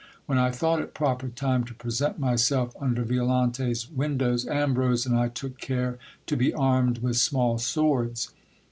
[0.25, 5.27] When I thought it proper time to present myself under Violante's windows, Ambrose and I
[5.27, 8.33] took care to be armed with small swords.